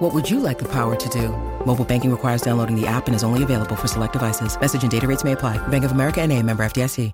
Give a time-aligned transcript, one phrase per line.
[0.00, 1.28] What would you like the power to do?
[1.66, 4.58] Mobile banking requires downloading the app and is only available for select devices.
[4.58, 5.58] Message and data rates may apply.
[5.68, 7.12] Bank of America and a member FDIC.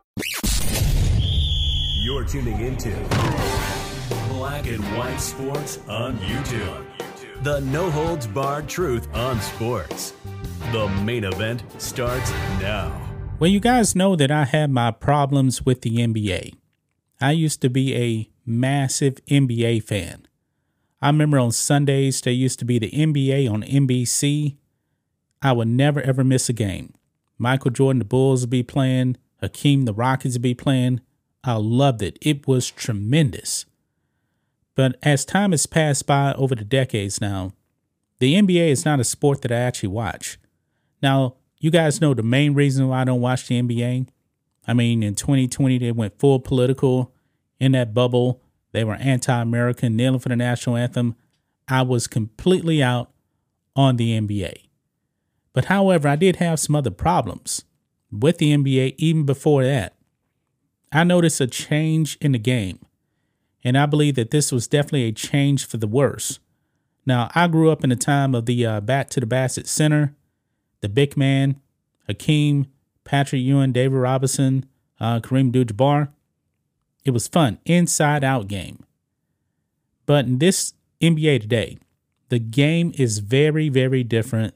[2.05, 2.91] You're tuning into
[4.29, 6.85] Black and White Sports on YouTube.
[7.43, 10.13] The no holds barred truth on sports.
[10.71, 12.31] The main event starts
[12.61, 12.97] now.
[13.41, 16.55] Well, you guys know that I had my problems with the NBA.
[17.21, 20.26] I used to be a massive NBA fan.
[21.01, 24.57] I remember on Sundays, there used to be the NBA on NBC.
[25.43, 26.95] I would never ever miss a game.
[27.39, 31.01] Michael Jordan, the Bulls would be playing, Hakeem, the Rockets would be playing.
[31.45, 32.19] I loved it.
[32.23, 33.67] It was tremendous.
[34.75, 37.53] But as time has passed by over the decades now,
[38.19, 40.39] the NBA is not a sport that I actually watch.
[41.03, 44.09] Now, you guys know the main reason why I don't watch the NBA.
[44.67, 47.15] I mean, in 2020, they went full political
[47.61, 48.43] in that bubble.
[48.77, 51.17] They were anti American, kneeling for the national anthem.
[51.67, 53.11] I was completely out
[53.75, 54.53] on the NBA.
[55.55, 57.65] But however, I did have some other problems
[58.13, 59.95] with the NBA even before that.
[60.93, 62.85] I noticed a change in the game,
[63.65, 66.39] and I believe that this was definitely a change for the worse.
[67.07, 70.15] Now, I grew up in the time of the uh, Back to the Basket Center,
[70.83, 71.63] the big man,
[72.09, 72.67] Hakeem,
[73.05, 74.67] Patrick Ewing, David Robinson,
[75.01, 76.11] uh, Kareem Abdul-Jabbar.
[77.07, 78.85] It was fun, inside out game.
[80.07, 81.79] But in this NBA today,
[82.31, 84.55] the game is very, very different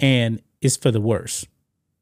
[0.00, 1.46] and it's for the worse.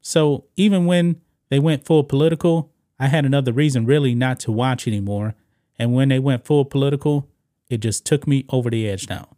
[0.01, 4.89] So even when they went full political, I had another reason really not to watch
[4.89, 5.35] anymore.
[5.79, 7.29] And when they went full political,
[7.69, 9.29] it just took me over the edge now.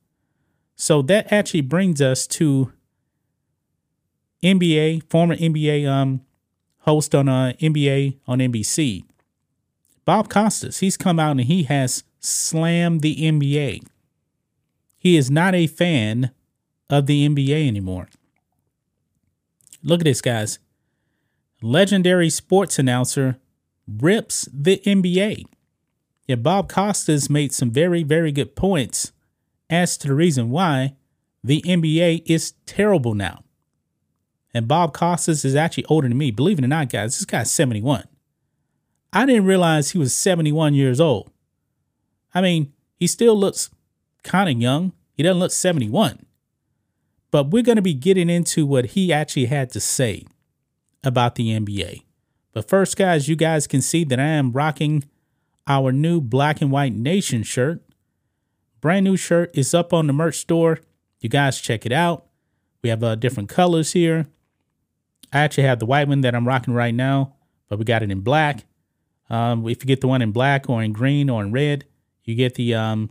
[0.76, 2.72] So that actually brings us to
[4.40, 6.20] NBA, former NBA um,
[6.80, 9.04] host on uh, NBA on NBC,
[10.04, 10.78] Bob Costas.
[10.78, 13.82] He's come out and he has slammed the NBA.
[14.98, 16.30] He is not a fan
[16.90, 18.08] of the NBA anymore.
[19.82, 20.58] Look at this, guys.
[21.60, 23.38] Legendary sports announcer
[23.86, 25.44] rips the NBA.
[26.26, 29.12] Yeah, Bob Costas made some very, very good points
[29.68, 30.94] as to the reason why
[31.42, 33.44] the NBA is terrible now.
[34.54, 36.30] And Bob Costas is actually older than me.
[36.30, 38.04] Believe it or not, guys, this guy's 71.
[39.14, 41.30] I didn't realize he was 71 years old.
[42.34, 43.70] I mean, he still looks
[44.24, 44.92] kind of young.
[45.16, 46.26] He doesn't look 71.
[47.30, 50.24] But we're going to be getting into what he actually had to say
[51.04, 52.02] about the NBA.
[52.52, 55.04] But first, guys, you guys can see that I am rocking
[55.68, 57.82] our new Black and White Nation shirt.
[58.80, 60.80] Brand new shirt is up on the merch store.
[61.20, 62.26] You guys check it out.
[62.82, 64.26] We have uh, different colors here.
[65.32, 67.34] I actually have the white one that I'm rocking right now,
[67.68, 68.64] but we got it in black.
[69.30, 71.84] Um, if you get the one in black or in green or in red,
[72.24, 73.10] you get the um,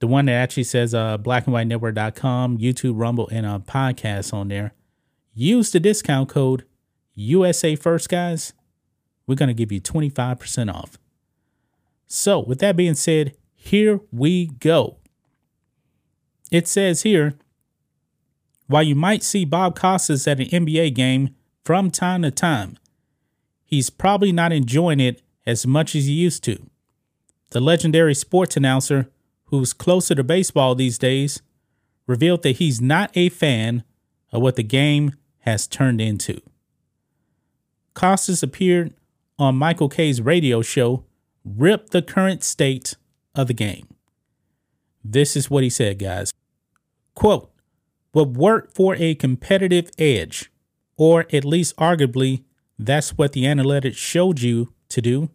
[0.00, 4.72] the one that actually says uh, blackandwhitenetwork.com, YouTube, Rumble, and a uh, podcast on there.
[5.32, 6.64] Use the discount code
[7.14, 8.52] USA First, guys.
[9.26, 10.98] We're going to give you 25% off.
[12.06, 14.98] So, with that being said, here we go.
[16.50, 17.34] It says here
[18.66, 22.78] while you might see Bob Costas at an NBA game from time to time,
[23.74, 26.58] he's probably not enjoying it as much as he used to.
[27.50, 29.10] The legendary sports announcer,
[29.46, 31.42] who's closer to baseball these days,
[32.06, 33.84] revealed that he's not a fan
[34.32, 36.40] of what the game has turned into.
[37.94, 38.94] Costas appeared
[39.38, 41.04] on Michael Kay's radio show,
[41.44, 42.96] Rip the Current State
[43.34, 43.86] of the Game.
[45.04, 46.32] This is what he said, guys.
[47.14, 47.50] Quote,
[48.12, 50.50] what worked for a competitive edge,
[50.96, 52.44] or at least arguably
[52.78, 55.30] that's what the analytics showed you to do,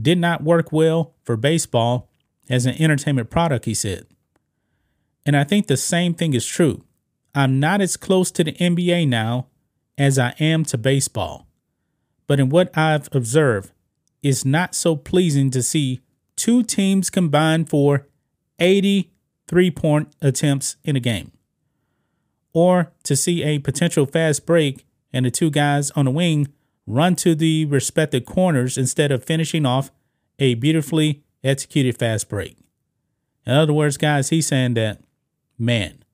[0.00, 2.08] did not work well for baseball
[2.48, 4.06] as an entertainment product, he said.
[5.24, 6.84] And I think the same thing is true.
[7.34, 9.46] I'm not as close to the NBA now
[9.96, 11.46] as I am to baseball.
[12.26, 13.72] But in what I've observed,
[14.22, 16.00] it's not so pleasing to see
[16.36, 18.06] two teams combine for
[18.58, 19.10] 80
[19.46, 21.32] three point attempts in a game.
[22.52, 26.52] Or to see a potential fast break and the two guys on the wing
[26.86, 29.90] run to the respective corners instead of finishing off
[30.38, 32.56] a beautifully executed fast break.
[33.46, 35.00] In other words, guys, he's saying that,
[35.58, 36.04] man,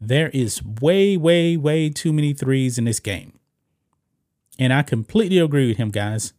[0.00, 3.38] there is way, way, way too many threes in this game.
[4.58, 6.32] And I completely agree with him, guys.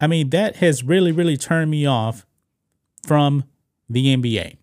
[0.00, 2.26] I mean, that has really, really turned me off
[3.06, 3.44] from
[3.88, 4.56] the NBA.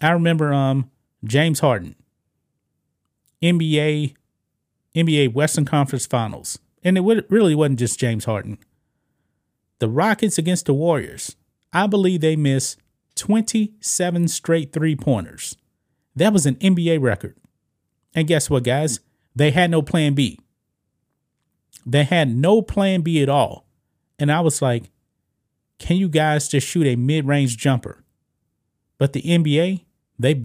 [0.00, 0.90] I remember um
[1.24, 1.94] James Harden,
[3.42, 4.14] NBA,
[4.96, 8.58] NBA Western Conference Finals, and it really wasn't just James Harden.
[9.78, 11.36] The Rockets against the Warriors.
[11.72, 12.78] I believe they missed
[13.16, 15.56] 27 straight three pointers.
[16.16, 17.36] That was an NBA record.
[18.14, 19.00] And guess what, guys?
[19.34, 20.38] They had no plan B.
[21.86, 23.66] They had no plan B at all.
[24.18, 24.90] And I was like,
[25.78, 28.04] can you guys just shoot a mid range jumper?
[28.98, 29.84] But the NBA,
[30.18, 30.44] they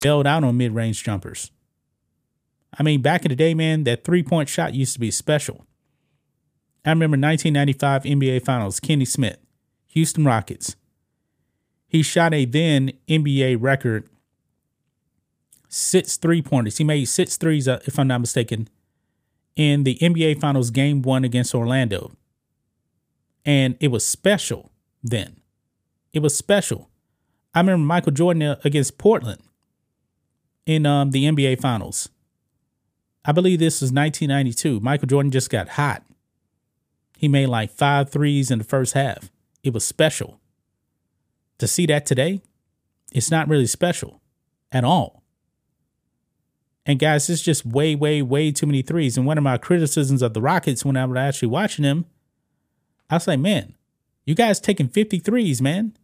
[0.00, 1.50] bailed out on mid range jumpers.
[2.78, 5.66] I mean, back in the day, man, that three point shot used to be special.
[6.84, 9.38] I remember 1995 NBA Finals, Kenny Smith,
[9.88, 10.76] Houston Rockets.
[11.86, 14.08] He shot a then NBA record
[15.68, 16.78] six three pointers.
[16.78, 18.68] He made six threes, uh, if I'm not mistaken,
[19.56, 22.12] in the NBA Finals game one against Orlando.
[23.44, 24.70] And it was special
[25.02, 25.40] then.
[26.12, 26.88] It was special.
[27.54, 29.42] I remember Michael Jordan uh, against Portland
[30.70, 32.10] in um, the NBA Finals.
[33.24, 34.78] I believe this was 1992.
[34.78, 36.04] Michael Jordan just got hot.
[37.18, 39.32] He made like five threes in the first half.
[39.64, 40.38] It was special.
[41.58, 42.40] To see that today,
[43.10, 44.22] it's not really special
[44.70, 45.24] at all.
[46.86, 49.16] And guys, it's just way, way, way too many threes.
[49.16, 52.06] And one of my criticisms of the Rockets when I was actually watching them,
[53.10, 53.74] I was like, man,
[54.24, 55.96] you guys taking 53s, man.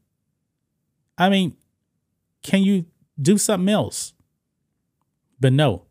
[1.17, 1.57] I mean,
[2.43, 2.87] can you
[3.23, 4.13] do something else?
[5.41, 5.85] But no,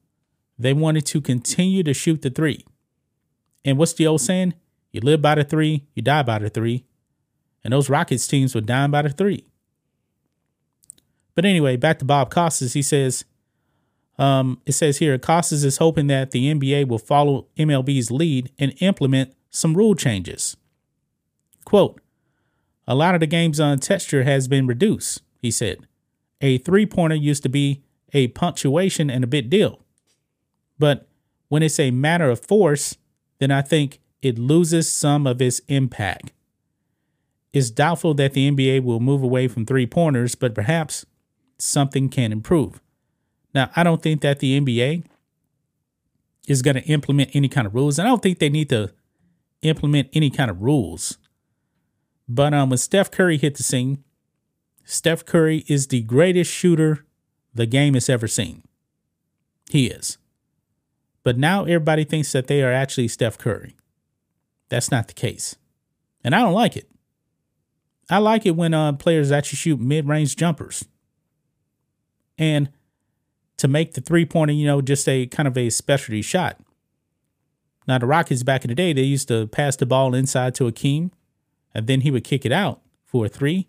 [0.58, 2.66] they wanted to continue to shoot the three.
[3.64, 4.54] And what's the old saying?
[4.92, 6.86] You live by the three, you die by the three.
[7.64, 9.46] And those Rockets teams were dying by the three.
[11.34, 12.74] But anyway, back to Bob Costas.
[12.74, 13.26] He says,
[14.18, 18.74] um, it says here, Costas is hoping that the NBA will follow MLB's lead and
[18.80, 20.56] implement some rule changes.
[21.66, 22.00] Quote,
[22.88, 25.80] a lot of the game's on texture has been reduced, he said.
[26.40, 27.82] A three pointer used to be
[28.16, 29.82] a punctuation and a bit deal.
[30.80, 31.08] But
[31.50, 32.96] when it's a matter of force,
[33.40, 36.32] then I think it loses some of its impact.
[37.54, 41.06] It's doubtful that the NBA will move away from three pointers, but perhaps
[41.58, 42.82] something can improve.
[43.54, 45.04] Now, I don't think that the NBA
[46.48, 48.00] is going to implement any kind of rules.
[48.00, 48.92] And I don't think they need to
[49.62, 51.18] implement any kind of rules.
[52.28, 54.04] But um, when Steph Curry hit the scene,
[54.84, 57.05] Steph Curry is the greatest shooter
[57.56, 58.64] the game has ever seen.
[59.70, 60.18] He is.
[61.24, 63.76] But now everybody thinks that they are actually Steph Curry.
[64.70, 65.56] That's not the case.
[66.24, 66.88] And I don't like it.
[68.10, 70.86] I like it when uh, players actually shoot mid range jumpers.
[72.38, 72.70] And
[73.58, 76.60] to make the three pointer, you know, just a kind of a specialty shot.
[77.88, 80.66] Now, the Rockets back in the day, they used to pass the ball inside to
[80.66, 81.12] Hakeem,
[81.74, 83.68] and then he would kick it out for a three.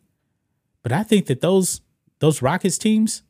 [0.82, 1.80] But I think that those
[2.18, 3.22] those Rockets teams,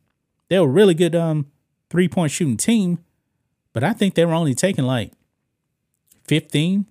[0.48, 1.46] they're a really good um
[1.90, 2.98] three point shooting team,
[3.72, 5.12] but I think they were only taking like
[6.24, 6.86] 15,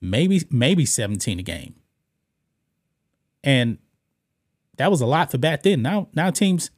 [0.00, 1.74] maybe maybe 17 a game.
[3.44, 3.78] And
[4.76, 5.82] that was a lot for back then.
[5.82, 6.70] Now now teams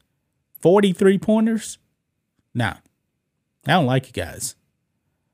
[0.61, 1.77] 43 pointers.
[2.53, 2.75] Nah.
[3.67, 4.55] I don't like you guys.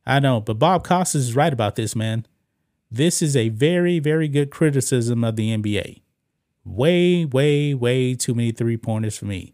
[0.05, 2.25] I know, but Bob Costas is right about this, man.
[2.89, 6.01] This is a very, very good criticism of the NBA.
[6.63, 9.53] Way, way, way too many three pointers for me